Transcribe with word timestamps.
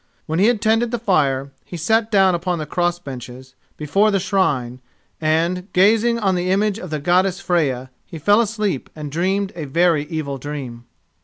When 0.25 0.39
he 0.39 0.47
had 0.47 0.61
tended 0.63 0.89
the 0.89 0.97
fire, 0.97 1.51
he 1.63 1.77
sat 1.77 2.09
down 2.09 2.33
upon 2.33 2.57
the 2.57 2.65
cross 2.65 2.97
benches 2.97 3.53
before 3.77 4.09
the 4.09 4.19
shrine, 4.19 4.79
and, 5.21 5.71
gazing 5.73 6.17
on 6.17 6.33
the 6.33 6.49
image 6.49 6.79
of 6.79 6.89
the 6.89 6.97
Goddess 6.97 7.39
Freya, 7.39 7.91
he 8.03 8.17
fell 8.17 8.41
asleep 8.41 8.89
and 8.95 9.11
dreamed 9.11 9.51
a 9.55 9.65
very 9.65 10.05
evil 10.05 10.39
dream. 10.39 10.85